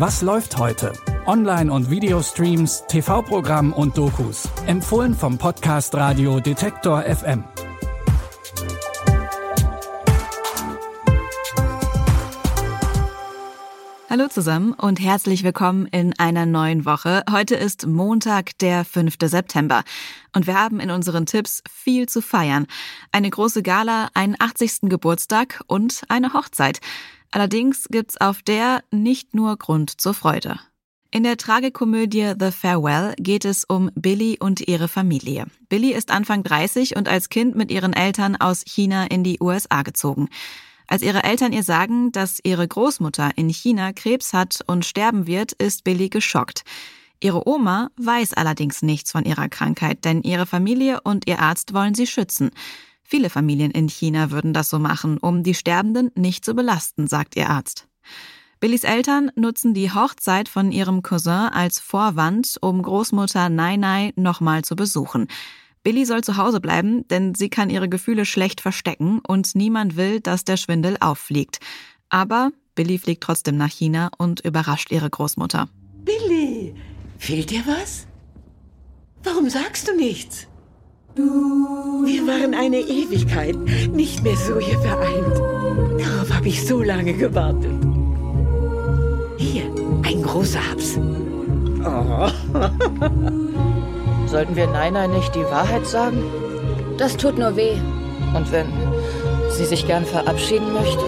Was 0.00 0.22
läuft 0.22 0.56
heute? 0.56 0.94
Online- 1.26 1.70
und 1.70 1.90
Videostreams, 1.90 2.84
TV-Programm 2.88 3.74
und 3.74 3.98
Dokus. 3.98 4.48
Empfohlen 4.64 5.12
vom 5.12 5.36
Podcast 5.36 5.94
Radio 5.94 6.40
Detektor 6.40 7.02
FM. 7.02 7.44
Hallo 14.08 14.28
zusammen 14.28 14.72
und 14.72 15.00
herzlich 15.00 15.44
willkommen 15.44 15.84
in 15.88 16.18
einer 16.18 16.46
neuen 16.46 16.86
Woche. 16.86 17.22
Heute 17.30 17.56
ist 17.56 17.86
Montag, 17.86 18.56
der 18.56 18.86
5. 18.86 19.16
September. 19.20 19.82
Und 20.34 20.46
wir 20.46 20.58
haben 20.58 20.80
in 20.80 20.90
unseren 20.90 21.26
Tipps 21.26 21.62
viel 21.70 22.08
zu 22.08 22.22
feiern. 22.22 22.66
Eine 23.12 23.28
große 23.28 23.62
Gala, 23.62 24.08
einen 24.14 24.36
80. 24.38 24.88
Geburtstag 24.88 25.60
und 25.66 26.04
eine 26.08 26.32
Hochzeit. 26.32 26.80
Allerdings 27.30 27.88
gibt's 27.88 28.20
auf 28.20 28.42
der 28.42 28.82
nicht 28.90 29.34
nur 29.34 29.56
Grund 29.56 30.00
zur 30.00 30.14
Freude. 30.14 30.58
In 31.12 31.24
der 31.24 31.36
Tragikomödie 31.36 32.34
The 32.38 32.52
Farewell 32.52 33.14
geht 33.18 33.44
es 33.44 33.64
um 33.64 33.90
Billy 33.96 34.38
und 34.38 34.68
ihre 34.68 34.86
Familie. 34.86 35.46
Billy 35.68 35.92
ist 35.92 36.12
Anfang 36.12 36.44
30 36.44 36.94
und 36.96 37.08
als 37.08 37.28
Kind 37.28 37.56
mit 37.56 37.72
ihren 37.72 37.92
Eltern 37.92 38.36
aus 38.36 38.62
China 38.64 39.06
in 39.06 39.24
die 39.24 39.38
USA 39.40 39.82
gezogen. 39.82 40.28
Als 40.86 41.02
ihre 41.02 41.24
Eltern 41.24 41.52
ihr 41.52 41.64
sagen, 41.64 42.12
dass 42.12 42.38
ihre 42.42 42.66
Großmutter 42.66 43.30
in 43.36 43.48
China 43.48 43.92
Krebs 43.92 44.32
hat 44.32 44.60
und 44.66 44.84
sterben 44.84 45.26
wird, 45.26 45.52
ist 45.52 45.82
Billy 45.82 46.08
geschockt. 46.08 46.62
Ihre 47.20 47.46
Oma 47.46 47.90
weiß 47.96 48.34
allerdings 48.34 48.82
nichts 48.82 49.12
von 49.12 49.24
ihrer 49.24 49.48
Krankheit, 49.48 50.04
denn 50.04 50.22
ihre 50.22 50.46
Familie 50.46 51.00
und 51.02 51.28
ihr 51.28 51.40
Arzt 51.40 51.74
wollen 51.74 51.94
sie 51.94 52.06
schützen. 52.06 52.50
Viele 53.10 53.28
Familien 53.28 53.72
in 53.72 53.88
China 53.88 54.30
würden 54.30 54.52
das 54.52 54.68
so 54.68 54.78
machen, 54.78 55.18
um 55.18 55.42
die 55.42 55.54
Sterbenden 55.54 56.12
nicht 56.14 56.44
zu 56.44 56.54
belasten, 56.54 57.08
sagt 57.08 57.34
ihr 57.34 57.50
Arzt. 57.50 57.88
Billys 58.60 58.84
Eltern 58.84 59.32
nutzen 59.34 59.74
die 59.74 59.90
Hochzeit 59.90 60.48
von 60.48 60.70
ihrem 60.70 61.02
Cousin 61.02 61.48
als 61.50 61.80
Vorwand, 61.80 62.58
um 62.60 62.80
Großmutter 62.80 63.48
Nai 63.48 63.76
Nai 63.76 64.12
nochmal 64.14 64.62
zu 64.62 64.76
besuchen. 64.76 65.26
Billy 65.82 66.04
soll 66.04 66.22
zu 66.22 66.36
Hause 66.36 66.60
bleiben, 66.60 67.08
denn 67.08 67.34
sie 67.34 67.50
kann 67.50 67.68
ihre 67.68 67.88
Gefühle 67.88 68.24
schlecht 68.24 68.60
verstecken 68.60 69.20
und 69.26 69.56
niemand 69.56 69.96
will, 69.96 70.20
dass 70.20 70.44
der 70.44 70.56
Schwindel 70.56 70.96
auffliegt. 71.00 71.58
Aber 72.10 72.52
Billy 72.76 72.98
fliegt 72.98 73.24
trotzdem 73.24 73.56
nach 73.56 73.72
China 73.72 74.10
und 74.18 74.44
überrascht 74.44 74.92
ihre 74.92 75.10
Großmutter. 75.10 75.68
Billy, 76.04 76.76
fehlt 77.18 77.50
dir 77.50 77.64
was? 77.66 78.06
Warum 79.24 79.50
sagst 79.50 79.88
du 79.88 79.96
nichts? 79.96 80.46
Wir 81.16 82.26
waren 82.26 82.54
eine 82.54 82.78
Ewigkeit 82.78 83.56
nicht 83.92 84.22
mehr 84.22 84.36
so 84.36 84.58
hier 84.60 84.78
vereint. 84.78 85.38
Darauf 86.00 86.32
habe 86.32 86.48
ich 86.48 86.64
so 86.66 86.82
lange 86.82 87.14
gewartet. 87.14 87.72
Hier, 89.36 89.64
ein 90.04 90.22
großer 90.22 90.60
Haps. 90.70 90.98
Oh. 91.84 92.28
Sollten 94.26 94.54
wir 94.54 94.68
Naina 94.68 95.08
nicht 95.08 95.34
die 95.34 95.44
Wahrheit 95.44 95.86
sagen? 95.86 96.22
Das 96.98 97.16
tut 97.16 97.38
nur 97.38 97.56
weh. 97.56 97.76
Und 98.36 98.52
wenn 98.52 98.68
sie 99.50 99.64
sich 99.64 99.86
gern 99.86 100.04
verabschieden 100.04 100.72
möchte? 100.72 101.02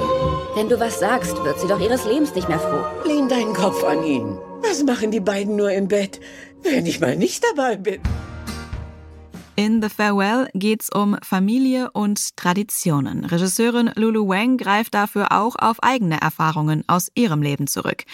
Wenn 0.56 0.68
du 0.68 0.80
was 0.80 0.98
sagst, 0.98 1.42
wird 1.44 1.60
sie 1.60 1.68
doch 1.68 1.80
ihres 1.80 2.04
Lebens 2.04 2.34
nicht 2.34 2.48
mehr 2.48 2.58
froh. 2.58 2.84
Lehn 3.06 3.28
deinen 3.28 3.54
Kopf 3.54 3.84
an 3.84 4.02
ihn. 4.04 4.38
Was 4.62 4.82
machen 4.82 5.10
die 5.10 5.20
beiden 5.20 5.56
nur 5.56 5.70
im 5.70 5.86
Bett, 5.88 6.20
wenn 6.62 6.86
ich 6.86 7.00
mal 7.00 7.16
nicht 7.16 7.44
dabei 7.44 7.76
bin? 7.76 8.00
In 9.54 9.82
The 9.82 9.90
Farewell 9.90 10.48
geht's 10.54 10.88
um 10.88 11.18
Familie 11.22 11.90
und 11.90 12.36
Traditionen. 12.36 13.26
Regisseurin 13.26 13.90
Lulu 13.96 14.26
Wang 14.26 14.56
greift 14.56 14.94
dafür 14.94 15.30
auch 15.30 15.56
auf 15.56 15.82
eigene 15.82 16.22
Erfahrungen 16.22 16.84
aus 16.86 17.10
ihrem 17.14 17.42
Leben 17.42 17.66
zurück. 17.66 18.04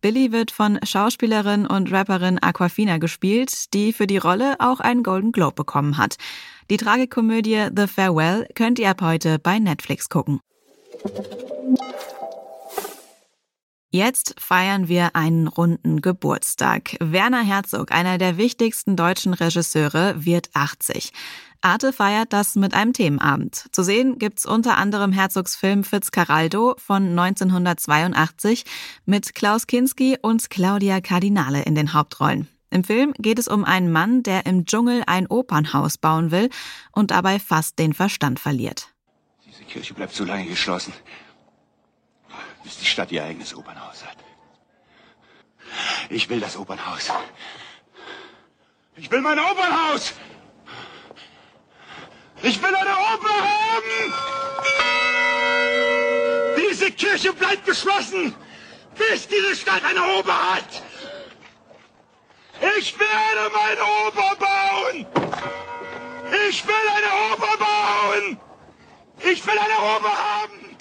Billy 0.00 0.32
wird 0.32 0.50
von 0.50 0.78
Schauspielerin 0.82 1.66
und 1.66 1.92
Rapperin 1.92 2.38
Aquafina 2.42 2.96
gespielt, 2.96 3.74
die 3.74 3.92
für 3.92 4.06
die 4.06 4.16
Rolle 4.16 4.56
auch 4.58 4.80
einen 4.80 5.02
Golden 5.02 5.32
Globe 5.32 5.54
bekommen 5.54 5.98
hat. 5.98 6.16
Die 6.70 6.78
Tragikomödie 6.78 7.68
The 7.76 7.86
Farewell 7.86 8.48
könnt 8.54 8.78
ihr 8.78 8.88
ab 8.88 9.02
heute 9.02 9.38
bei 9.38 9.58
Netflix 9.58 10.08
gucken. 10.08 10.40
Jetzt 13.96 14.34
feiern 14.38 14.88
wir 14.88 15.16
einen 15.16 15.48
runden 15.48 16.02
Geburtstag. 16.02 16.98
Werner 17.00 17.42
Herzog, 17.42 17.92
einer 17.92 18.18
der 18.18 18.36
wichtigsten 18.36 18.94
deutschen 18.94 19.32
Regisseure, 19.32 20.22
wird 20.22 20.50
80. 20.52 21.14
Arte 21.62 21.94
feiert 21.94 22.34
das 22.34 22.56
mit 22.56 22.74
einem 22.74 22.92
Themenabend. 22.92 23.64
Zu 23.72 23.82
sehen 23.82 24.18
gibt's 24.18 24.44
unter 24.44 24.76
anderem 24.76 25.12
Herzogs 25.12 25.56
Film 25.56 25.82
Fitzcarraldo 25.82 26.74
von 26.76 27.18
1982 27.18 28.66
mit 29.06 29.34
Klaus 29.34 29.66
Kinski 29.66 30.18
und 30.20 30.50
Claudia 30.50 31.00
Cardinale 31.00 31.62
in 31.62 31.74
den 31.74 31.94
Hauptrollen. 31.94 32.48
Im 32.68 32.84
Film 32.84 33.14
geht 33.16 33.38
es 33.38 33.48
um 33.48 33.64
einen 33.64 33.90
Mann, 33.90 34.22
der 34.22 34.44
im 34.44 34.66
Dschungel 34.66 35.04
ein 35.06 35.26
Opernhaus 35.26 35.96
bauen 35.96 36.30
will 36.30 36.50
und 36.92 37.12
dabei 37.12 37.38
fast 37.38 37.78
den 37.78 37.94
Verstand 37.94 38.40
verliert. 38.40 38.88
Diese 39.46 39.64
Kirche 39.64 39.94
bleibt 39.94 40.12
so 40.12 40.24
lange 40.24 40.44
geschlossen, 40.44 40.92
bis 42.66 42.78
die 42.78 42.84
Stadt 42.84 43.12
ihr 43.12 43.22
eigenes 43.22 43.54
Opernhaus 43.54 44.04
hat. 44.04 44.16
Ich 46.10 46.28
will 46.28 46.40
das 46.40 46.56
Opernhaus. 46.56 47.12
Ich 48.96 49.08
will 49.08 49.20
mein 49.20 49.38
Opernhaus! 49.38 50.14
Ich 52.42 52.60
will 52.60 52.74
eine 52.74 52.90
Oper 52.90 53.36
haben! 53.52 54.14
Diese 56.56 56.90
Kirche 56.90 57.32
bleibt 57.32 57.64
geschlossen, 57.66 58.34
bis 58.96 59.28
diese 59.28 59.54
Stadt 59.54 59.84
eine 59.84 60.02
Oper 60.18 60.54
hat! 60.54 60.82
Ich 62.78 62.98
werde 62.98 63.50
meine 63.60 63.82
Oper 64.06 64.36
bauen! 64.44 65.06
Ich 66.48 66.66
will 66.66 66.88
eine 66.96 67.12
Oper 67.32 67.56
bauen! 67.58 68.40
Ich 69.18 69.46
will 69.46 69.58
eine 69.58 69.78
Oper 69.94 70.16
haben! 70.16 70.75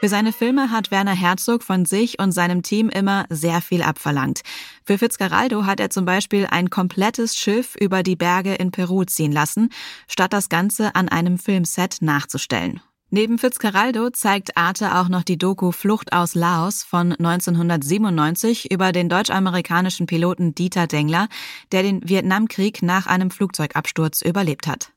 Für 0.00 0.08
seine 0.08 0.32
Filme 0.32 0.70
hat 0.70 0.92
Werner 0.92 1.14
Herzog 1.14 1.64
von 1.64 1.84
sich 1.84 2.20
und 2.20 2.30
seinem 2.30 2.62
Team 2.62 2.88
immer 2.88 3.24
sehr 3.30 3.60
viel 3.60 3.82
abverlangt. 3.82 4.42
Für 4.84 4.96
Fitzcarraldo 4.96 5.66
hat 5.66 5.80
er 5.80 5.90
zum 5.90 6.04
Beispiel 6.04 6.46
ein 6.48 6.70
komplettes 6.70 7.36
Schiff 7.36 7.74
über 7.74 8.04
die 8.04 8.14
Berge 8.14 8.54
in 8.54 8.70
Peru 8.70 9.02
ziehen 9.04 9.32
lassen, 9.32 9.70
statt 10.06 10.32
das 10.32 10.48
Ganze 10.48 10.94
an 10.94 11.08
einem 11.08 11.36
Filmset 11.36 11.96
nachzustellen. 12.00 12.80
Neben 13.10 13.38
Fitzcarraldo 13.38 14.10
zeigt 14.10 14.56
Arte 14.56 14.94
auch 14.96 15.08
noch 15.08 15.24
die 15.24 15.38
Doku 15.38 15.72
Flucht 15.72 16.12
aus 16.12 16.36
Laos 16.36 16.84
von 16.84 17.12
1997 17.12 18.70
über 18.70 18.92
den 18.92 19.08
deutsch-amerikanischen 19.08 20.06
Piloten 20.06 20.54
Dieter 20.54 20.86
Dengler, 20.86 21.26
der 21.72 21.82
den 21.82 22.08
Vietnamkrieg 22.08 22.82
nach 22.82 23.06
einem 23.08 23.32
Flugzeugabsturz 23.32 24.22
überlebt 24.22 24.68
hat. 24.68 24.92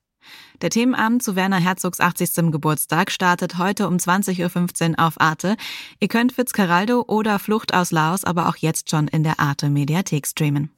Der 0.62 0.70
Themenabend 0.70 1.24
zu 1.24 1.36
Werner 1.36 1.60
Herzogs 1.60 2.00
80. 2.00 2.52
Geburtstag 2.52 3.10
startet 3.10 3.58
heute 3.58 3.88
um 3.88 3.96
20.15 3.96 4.92
Uhr 4.92 5.00
auf 5.00 5.20
Arte. 5.20 5.58
Ihr 6.00 6.08
könnt 6.08 6.34
Fitzcarraldo 6.34 7.04
oder 7.08 7.40
Flucht 7.40 7.74
aus 7.74 7.92
Laos 7.92 8.24
aber 8.24 8.48
auch 8.48 8.58
jetzt 8.58 8.92
schon 8.92 9.08
in 9.08 9.24
der 9.24 9.40
Arte 9.40 9.70
Mediathek 9.72 10.28
streamen. 10.28 10.70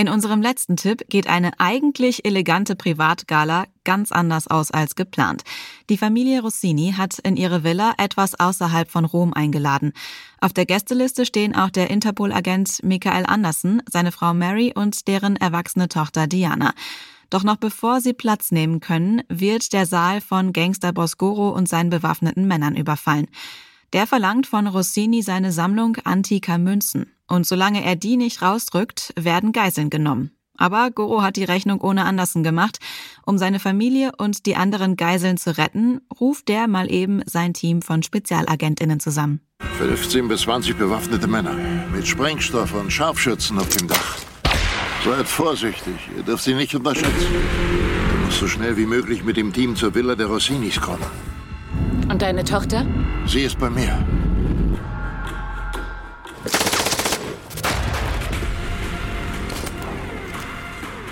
In 0.00 0.08
unserem 0.08 0.40
letzten 0.40 0.76
Tipp 0.76 1.02
geht 1.08 1.26
eine 1.26 1.58
eigentlich 1.58 2.24
elegante 2.24 2.76
Privatgala 2.76 3.64
ganz 3.82 4.12
anders 4.12 4.46
aus 4.46 4.70
als 4.70 4.94
geplant. 4.94 5.42
Die 5.90 5.98
Familie 5.98 6.40
Rossini 6.40 6.94
hat 6.96 7.18
in 7.18 7.36
ihre 7.36 7.64
Villa 7.64 7.94
etwas 7.98 8.38
außerhalb 8.38 8.88
von 8.88 9.04
Rom 9.04 9.34
eingeladen. 9.34 9.92
Auf 10.40 10.52
der 10.52 10.66
Gästeliste 10.66 11.26
stehen 11.26 11.56
auch 11.56 11.70
der 11.70 11.90
Interpol-Agent 11.90 12.84
Michael 12.84 13.26
Andersen, 13.26 13.82
seine 13.90 14.12
Frau 14.12 14.34
Mary 14.34 14.72
und 14.72 15.08
deren 15.08 15.34
erwachsene 15.34 15.88
Tochter 15.88 16.28
Diana. 16.28 16.74
Doch 17.28 17.42
noch 17.42 17.56
bevor 17.56 18.00
sie 18.00 18.12
Platz 18.12 18.52
nehmen 18.52 18.78
können, 18.78 19.22
wird 19.28 19.72
der 19.72 19.84
Saal 19.84 20.20
von 20.20 20.52
Gangsterboss 20.52 21.16
Goro 21.16 21.48
und 21.48 21.68
seinen 21.68 21.90
bewaffneten 21.90 22.46
Männern 22.46 22.76
überfallen. 22.76 23.26
Der 23.92 24.06
verlangt 24.06 24.46
von 24.46 24.68
Rossini 24.68 25.22
seine 25.22 25.50
Sammlung 25.50 25.96
antiker 26.04 26.58
Münzen. 26.58 27.17
Und 27.28 27.46
solange 27.46 27.84
er 27.84 27.94
die 27.94 28.16
nicht 28.16 28.42
rausdrückt, 28.42 29.12
werden 29.16 29.52
Geiseln 29.52 29.90
genommen. 29.90 30.32
Aber 30.56 30.90
Goro 30.90 31.22
hat 31.22 31.36
die 31.36 31.44
Rechnung 31.44 31.80
ohne 31.80 32.04
Andersen 32.04 32.42
gemacht. 32.42 32.78
Um 33.24 33.38
seine 33.38 33.60
Familie 33.60 34.12
und 34.18 34.44
die 34.44 34.56
anderen 34.56 34.96
Geiseln 34.96 35.36
zu 35.36 35.56
retten, 35.56 36.00
ruft 36.20 36.48
der 36.48 36.66
mal 36.66 36.90
eben 36.90 37.22
sein 37.26 37.54
Team 37.54 37.80
von 37.80 38.02
Spezialagentinnen 38.02 38.98
zusammen. 38.98 39.40
15 39.78 40.26
bis 40.26 40.40
20 40.42 40.76
bewaffnete 40.76 41.28
Männer 41.28 41.54
mit 41.94 42.06
Sprengstoff 42.06 42.74
und 42.74 42.92
Scharfschützen 42.92 43.58
auf 43.58 43.68
dem 43.68 43.86
Dach. 43.86 44.18
Seid 45.04 45.28
vorsichtig, 45.28 45.94
ihr 46.16 46.24
dürft 46.24 46.42
sie 46.42 46.54
nicht 46.54 46.74
unterschätzen. 46.74 47.26
Du 48.10 48.24
musst 48.24 48.40
so 48.40 48.48
schnell 48.48 48.76
wie 48.76 48.86
möglich 48.86 49.22
mit 49.22 49.36
dem 49.36 49.52
Team 49.52 49.76
zur 49.76 49.94
Villa 49.94 50.16
der 50.16 50.26
Rossinis 50.26 50.80
kommen. 50.80 51.06
Und 52.10 52.20
deine 52.20 52.42
Tochter? 52.42 52.84
Sie 53.26 53.42
ist 53.42 53.58
bei 53.58 53.70
mir. 53.70 54.04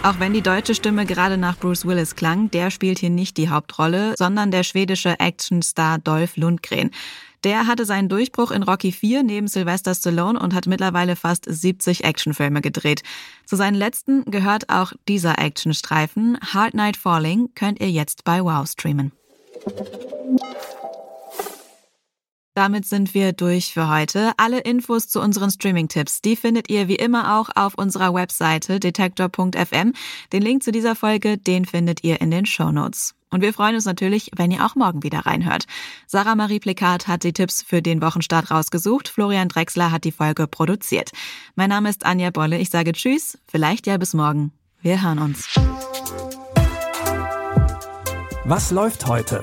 Auch 0.07 0.21
wenn 0.21 0.33
die 0.33 0.41
deutsche 0.41 0.77
Stimme 0.77 1.05
gerade 1.05 1.37
nach 1.37 1.59
Bruce 1.59 1.85
Willis 1.85 2.15
klang, 2.15 2.49
der 2.53 2.71
spielt 2.71 3.01
hier 3.01 3.11
nicht 3.11 3.37
die 3.37 3.49
Hauptrolle, 3.49 4.15
sondern 4.17 4.53
der 4.53 4.63
schwedische 4.63 5.19
Actionstar 5.19 5.99
Dolph 5.99 6.37
Lundgren. 6.37 6.93
Der 7.43 7.67
hatte 7.67 7.85
seinen 7.85 8.09
Durchbruch 8.09 8.53
in 8.53 8.63
Rocky 8.63 8.93
4 8.93 9.25
neben 9.25 9.49
Sylvester 9.49 9.97
Stallone 9.97 10.39
und 10.39 10.55
hat 10.55 10.69
mittlerweile 10.69 11.17
fast 11.17 11.47
70 11.49 12.05
Actionfilme 12.05 12.61
gedreht. 12.61 13.03
Zu 13.47 13.57
seinen 13.57 13.75
letzten 13.75 14.25
gehört 14.27 14.69
auch 14.69 14.93
dieser 15.09 15.41
Actionstreifen. 15.41 16.39
Hard 16.41 16.75
Night 16.75 16.97
Falling 16.97 17.49
könnt 17.57 17.81
ihr 17.81 17.91
jetzt 17.91 18.23
bei 18.23 18.45
Wow 18.45 18.65
streamen. 18.69 19.11
Damit 22.57 22.87
sind 22.87 23.13
wir 23.13 23.35
durch 23.35 23.75
für 23.75 23.91
heute. 23.91 24.33
Alle 24.39 24.61
Infos 24.61 25.09
zu 25.09 25.21
unseren 25.21 25.51
Streaming-Tipps, 25.51 26.23
die 26.23 26.37
findet 26.37 26.71
ihr 26.71 26.89
wie 26.89 26.97
immer 26.97 27.39
auch 27.39 27.51
auf 27.55 27.75
unserer 27.75 28.15
Webseite 28.15 28.81
detektor.fm. 28.81 29.93
Den 30.33 30.43
Link 30.43 30.63
zu 30.63 30.73
dieser 30.73 30.97
Folge, 30.97 31.37
den 31.37 31.67
findet 31.67 32.03
ihr 32.03 32.23
in 32.23 32.31
den 32.31 32.47
Show 32.47 32.73
Notes. 32.73 33.15
Und 33.29 33.43
wir 33.43 33.53
freuen 33.53 33.75
uns 33.75 33.85
natürlich, 33.85 34.31
wenn 34.37 34.51
ihr 34.51 34.65
auch 34.65 34.75
morgen 34.75 35.03
wieder 35.03 35.27
reinhört. 35.27 35.67
Sarah 36.07 36.35
Marie 36.35 36.59
Plikat 36.59 37.07
hat 37.09 37.25
die 37.25 37.35
Tipps 37.35 37.63
für 37.63 37.83
den 37.83 38.01
Wochenstart 38.01 38.51
rausgesucht. 38.51 39.09
Florian 39.09 39.49
Drexler 39.49 39.93
hat 39.93 40.05
die 40.05 40.13
Folge 40.13 40.47
produziert. 40.47 41.11
Mein 41.57 41.69
Name 41.69 41.91
ist 41.91 42.07
Anja 42.07 42.31
Bolle. 42.31 42.57
Ich 42.57 42.71
sage 42.71 42.93
Tschüss, 42.93 43.37
vielleicht 43.47 43.87
ja 43.87 43.99
bis 43.99 44.15
morgen. 44.15 44.53
Wir 44.81 45.03
hören 45.03 45.19
uns. 45.19 45.47
Was 48.47 48.71
läuft 48.71 49.07
heute? 49.07 49.43